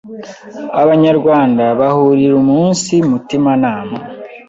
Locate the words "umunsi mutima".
2.43-3.51